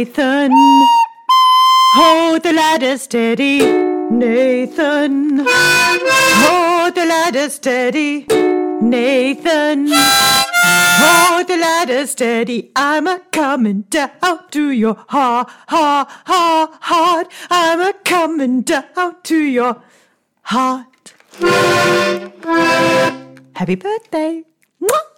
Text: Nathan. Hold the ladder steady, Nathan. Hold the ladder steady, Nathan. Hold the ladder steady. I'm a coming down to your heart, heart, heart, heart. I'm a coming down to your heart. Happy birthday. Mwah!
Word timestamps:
Nathan. 0.00 0.50
Hold 1.92 2.42
the 2.42 2.54
ladder 2.54 2.96
steady, 2.96 3.60
Nathan. 4.10 5.44
Hold 5.44 6.94
the 6.94 7.04
ladder 7.04 7.50
steady, 7.50 8.24
Nathan. 8.80 9.88
Hold 9.92 11.48
the 11.48 11.58
ladder 11.58 12.06
steady. 12.06 12.72
I'm 12.74 13.06
a 13.06 13.20
coming 13.30 13.82
down 13.90 14.38
to 14.52 14.70
your 14.70 14.96
heart, 15.08 15.50
heart, 15.68 16.08
heart, 16.24 16.70
heart. 16.80 17.26
I'm 17.50 17.80
a 17.82 17.92
coming 18.02 18.62
down 18.62 19.16
to 19.24 19.36
your 19.36 19.82
heart. 20.44 21.12
Happy 23.52 23.74
birthday. 23.74 24.44
Mwah! 24.80 25.09